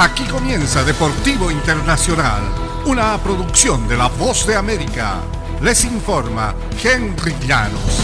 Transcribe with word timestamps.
Aquí 0.00 0.24
comienza 0.24 0.82
Deportivo 0.82 1.50
Internacional, 1.50 2.40
una 2.86 3.18
producción 3.18 3.86
de 3.86 3.98
La 3.98 4.08
Voz 4.08 4.46
de 4.46 4.56
América. 4.56 5.16
Les 5.60 5.84
informa 5.84 6.54
Henry 6.82 7.36
Llanos. 7.46 8.00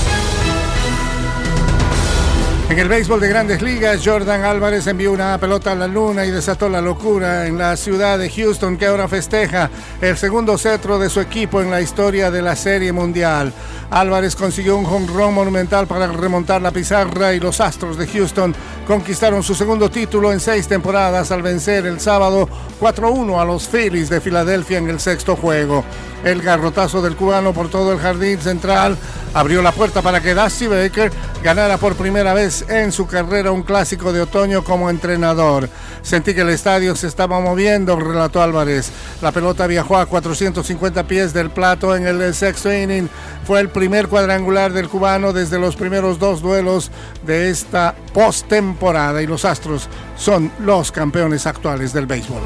En 2.68 2.78
el 2.78 2.88
béisbol 2.88 3.20
de 3.20 3.28
grandes 3.28 3.62
ligas, 3.62 4.02
Jordan 4.04 4.44
Álvarez 4.44 4.86
envió 4.88 5.10
una 5.10 5.38
pelota 5.38 5.72
a 5.72 5.74
la 5.74 5.86
luna 5.86 6.26
y 6.26 6.30
desató 6.30 6.68
la 6.68 6.82
locura 6.82 7.46
en 7.46 7.56
la 7.56 7.78
ciudad 7.78 8.18
de 8.18 8.28
Houston, 8.28 8.76
que 8.76 8.86
ahora 8.86 9.08
festeja 9.08 9.70
el 10.02 10.18
segundo 10.18 10.58
cetro 10.58 10.98
de 10.98 11.08
su 11.08 11.20
equipo 11.20 11.62
en 11.62 11.70
la 11.70 11.80
historia 11.80 12.30
de 12.30 12.42
la 12.42 12.56
Serie 12.56 12.92
Mundial. 12.92 13.54
Álvarez 13.90 14.34
consiguió 14.34 14.76
un 14.76 14.86
home 14.86 15.06
run 15.06 15.34
monumental 15.34 15.86
para 15.86 16.06
remontar 16.08 16.60
la 16.60 16.70
pizarra 16.70 17.34
y 17.34 17.40
los 17.40 17.60
Astros 17.60 17.96
de 17.96 18.06
Houston 18.06 18.54
conquistaron 18.86 19.42
su 19.42 19.54
segundo 19.54 19.90
título 19.90 20.32
en 20.32 20.40
seis 20.40 20.68
temporadas 20.68 21.30
al 21.30 21.42
vencer 21.42 21.86
el 21.86 22.00
sábado 22.00 22.48
4-1 22.80 23.40
a 23.40 23.44
los 23.44 23.68
Phillies 23.68 24.10
de 24.10 24.20
Filadelfia 24.20 24.78
en 24.78 24.90
el 24.90 25.00
sexto 25.00 25.36
juego. 25.36 25.84
El 26.24 26.42
garrotazo 26.42 27.02
del 27.02 27.16
cubano 27.16 27.52
por 27.52 27.68
todo 27.68 27.92
el 27.92 27.98
jardín 27.98 28.40
central 28.40 28.96
abrió 29.32 29.62
la 29.62 29.72
puerta 29.72 30.02
para 30.02 30.20
que 30.20 30.34
Dusty 30.34 30.66
Baker 30.66 31.12
ganara 31.42 31.76
por 31.76 31.94
primera 31.94 32.32
vez 32.34 32.64
en 32.68 32.90
su 32.90 33.06
carrera 33.06 33.52
un 33.52 33.62
clásico 33.62 34.12
de 34.12 34.22
otoño 34.22 34.64
como 34.64 34.88
entrenador. 34.90 35.68
Sentí 36.02 36.34
que 36.34 36.40
el 36.40 36.48
estadio 36.48 36.96
se 36.96 37.06
estaba 37.06 37.38
moviendo, 37.40 37.96
relató 37.96 38.42
Álvarez. 38.42 38.90
La 39.20 39.32
pelota 39.32 39.66
viajó 39.66 39.98
a 39.98 40.06
450 40.06 41.06
pies 41.06 41.32
del 41.32 41.50
plato 41.50 41.94
en 41.94 42.06
el 42.06 42.34
sexto 42.34 42.72
inning. 42.72 43.08
Fue 43.46 43.60
el 43.60 43.68
primer 43.76 44.08
cuadrangular 44.08 44.72
del 44.72 44.88
cubano 44.88 45.34
desde 45.34 45.58
los 45.58 45.76
primeros 45.76 46.18
dos 46.18 46.40
duelos 46.40 46.90
de 47.26 47.50
esta 47.50 47.94
postemporada 48.14 49.20
y 49.20 49.26
los 49.26 49.44
Astros 49.44 49.90
son 50.16 50.50
los 50.60 50.90
campeones 50.90 51.46
actuales 51.46 51.92
del 51.92 52.06
béisbol. 52.06 52.40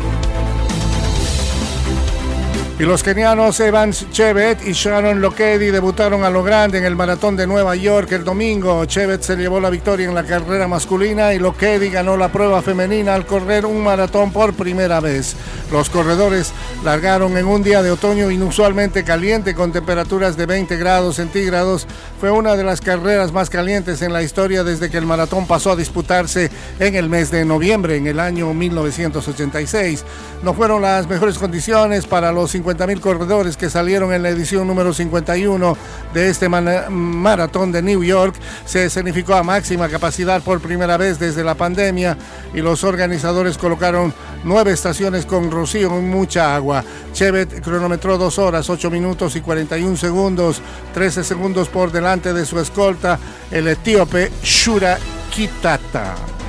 Y 2.80 2.84
los 2.84 3.02
kenianos 3.02 3.60
Evans 3.60 4.06
Chevet 4.10 4.66
y 4.66 4.72
Sharon 4.72 5.20
Lokedi 5.20 5.66
debutaron 5.66 6.24
a 6.24 6.30
lo 6.30 6.42
grande 6.42 6.78
en 6.78 6.86
el 6.86 6.96
maratón 6.96 7.36
de 7.36 7.46
Nueva 7.46 7.76
York 7.76 8.10
el 8.12 8.24
domingo. 8.24 8.82
Chevet 8.86 9.20
se 9.20 9.36
llevó 9.36 9.60
la 9.60 9.68
victoria 9.68 10.08
en 10.08 10.14
la 10.14 10.24
carrera 10.24 10.66
masculina 10.66 11.34
y 11.34 11.38
Lokedi 11.38 11.90
ganó 11.90 12.16
la 12.16 12.32
prueba 12.32 12.62
femenina 12.62 13.14
al 13.14 13.26
correr 13.26 13.66
un 13.66 13.84
maratón 13.84 14.32
por 14.32 14.54
primera 14.54 14.98
vez. 14.98 15.36
Los 15.70 15.90
corredores 15.90 16.54
largaron 16.82 17.36
en 17.36 17.44
un 17.44 17.62
día 17.62 17.82
de 17.82 17.90
otoño 17.90 18.30
inusualmente 18.30 19.04
caliente 19.04 19.54
con 19.54 19.72
temperaturas 19.72 20.38
de 20.38 20.46
20 20.46 20.74
grados 20.78 21.16
centígrados. 21.16 21.86
Fue 22.18 22.30
una 22.30 22.56
de 22.56 22.64
las 22.64 22.80
carreras 22.80 23.30
más 23.30 23.50
calientes 23.50 24.00
en 24.00 24.14
la 24.14 24.22
historia 24.22 24.64
desde 24.64 24.88
que 24.88 24.96
el 24.96 25.04
maratón 25.04 25.46
pasó 25.46 25.72
a 25.72 25.76
disputarse 25.76 26.50
en 26.78 26.94
el 26.94 27.10
mes 27.10 27.30
de 27.30 27.44
noviembre 27.44 27.96
en 27.96 28.06
el 28.06 28.18
año 28.18 28.54
1986. 28.54 30.02
No 30.42 30.54
fueron 30.54 30.80
las 30.80 31.06
mejores 31.06 31.36
condiciones 31.36 32.06
para 32.06 32.32
los 32.32 32.50
50 32.52 32.69
mil 32.86 33.00
corredores 33.00 33.56
que 33.56 33.68
salieron 33.68 34.12
en 34.12 34.22
la 34.22 34.30
edición 34.30 34.66
número 34.66 34.92
51 34.92 35.76
de 36.14 36.28
este 36.28 36.48
maratón 36.48 37.72
de 37.72 37.82
New 37.82 38.02
York 38.02 38.34
se 38.64 38.84
escenificó 38.84 39.34
a 39.34 39.42
máxima 39.42 39.88
capacidad 39.88 40.42
por 40.42 40.60
primera 40.60 40.96
vez 40.96 41.18
desde 41.18 41.44
la 41.44 41.54
pandemia 41.54 42.16
y 42.54 42.60
los 42.60 42.84
organizadores 42.84 43.58
colocaron 43.58 44.14
nueve 44.44 44.72
estaciones 44.72 45.26
con 45.26 45.50
rocío 45.50 45.98
y 45.98 46.02
mucha 46.02 46.54
agua. 46.54 46.84
Chevet 47.12 47.62
cronometró 47.62 48.16
dos 48.16 48.38
horas, 48.38 48.70
8 48.70 48.90
minutos 48.90 49.36
y 49.36 49.40
41 49.40 49.96
segundos, 49.96 50.62
13 50.94 51.24
segundos 51.24 51.68
por 51.68 51.90
delante 51.92 52.32
de 52.32 52.46
su 52.46 52.58
escolta, 52.58 53.18
el 53.50 53.68
etíope 53.68 54.30
Shura 54.42 54.98
Kitata 55.30 56.39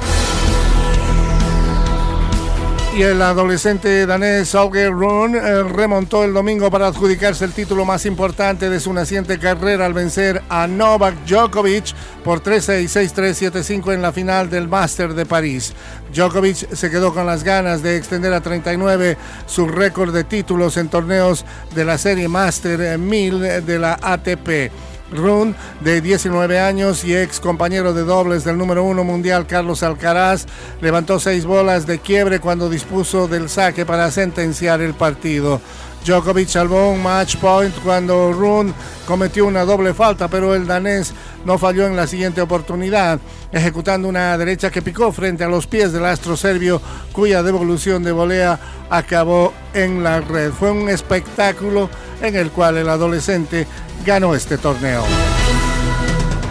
y 2.94 3.03
el 3.03 3.22
adolescente 3.22 4.06
danés 4.06 4.53
Auge 4.53 4.89
Rune 4.89 5.38
eh, 5.38 5.64
remontó 5.64 6.25
el 6.25 6.34
domingo 6.34 6.70
para 6.70 6.88
adjudicarse 6.88 7.45
el 7.45 7.53
título 7.53 7.86
más 7.86 8.06
importante 8.06 8.70
de 8.70 8.81
su 8.81 8.92
naciente 8.92 9.39
carrera 9.39 9.85
al 9.85 9.94
vencer 9.94 10.41
a 10.50 10.68
Novak 10.68 11.16
Djokovic 11.25 11.94
por 12.24 12.44
3-6, 12.44 13.13
6-3, 13.13 13.52
7-5 13.52 13.94
en 13.94 14.02
la 14.02 14.12
final 14.12 14.50
del 14.50 14.68
Master 14.68 15.13
de 15.13 15.25
París. 15.25 15.74
Djokovic 16.13 16.74
se 16.74 16.90
quedó 16.90 17.13
con 17.13 17.25
las 17.25 17.44
ganas 17.44 17.81
de 17.81 17.96
extender 17.96 18.34
a 18.34 18.41
39 18.41 19.18
su 19.46 19.68
récord 19.68 20.13
de 20.13 20.25
títulos 20.25 20.75
en 20.75 20.90
torneos 20.90 21.46
de 21.73 21.85
la 21.85 21.97
serie 21.97 22.28
Master 22.28 22.97
1000 22.97 23.66
de 23.66 23.79
la 23.79 23.97
ATP. 24.02 24.72
Run, 25.11 25.55
de 25.81 26.01
19 26.01 26.59
años 26.59 27.03
y 27.03 27.16
ex 27.16 27.39
compañero 27.39 27.94
de 27.94 28.03
dobles 28.03 28.44
del 28.44 28.57
número 28.57 28.83
uno 28.83 29.03
mundial 29.03 29.45
Carlos 29.45 29.83
Alcaraz, 29.83 30.45
levantó 30.81 31.19
seis 31.19 31.45
bolas 31.45 31.85
de 31.85 31.99
quiebre 31.99 32.39
cuando 32.39 32.69
dispuso 32.69 33.27
del 33.27 33.49
saque 33.49 33.85
para 33.85 34.09
sentenciar 34.11 34.81
el 34.81 34.94
partido. 34.94 35.61
Djokovic 36.05 36.47
salvó 36.47 36.95
match 36.95 37.35
point 37.38 37.75
cuando 37.83 38.33
Run 38.33 38.73
cometió 39.05 39.45
una 39.45 39.66
doble 39.66 39.94
falta, 39.94 40.27
pero 40.27 40.55
el 40.55 40.66
danés 40.66 41.13
no 41.45 41.59
falló 41.59 41.85
en 41.85 41.95
la 41.95 42.07
siguiente 42.07 42.41
oportunidad, 42.41 43.19
ejecutando 43.51 44.07
una 44.07 44.35
derecha 44.35 44.72
que 44.72 44.81
picó 44.81 45.11
frente 45.11 45.43
a 45.43 45.49
los 45.49 45.67
pies 45.67 45.91
del 45.91 46.05
astro 46.05 46.35
serbio, 46.35 46.81
cuya 47.11 47.43
devolución 47.43 48.03
de 48.03 48.11
volea 48.11 48.59
acabó 48.89 49.53
en 49.75 50.03
la 50.03 50.22
red. 50.22 50.51
Fue 50.51 50.72
un 50.72 50.89
espectáculo 50.89 51.88
en 52.22 52.36
el 52.36 52.52
cual 52.52 52.78
el 52.78 52.90
adolescente 52.90 53.68
ganó 54.06 54.36
este 54.36 54.58
torneo. 54.58 55.04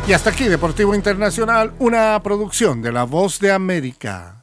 Y 0.08 0.12
hasta 0.12 0.30
aquí 0.30 0.44
Deportivo 0.44 0.94
Internacional, 0.94 1.72
una 1.78 2.20
producción 2.22 2.82
de 2.82 2.92
La 2.92 3.04
Voz 3.04 3.38
de 3.38 3.52
América. 3.52 4.39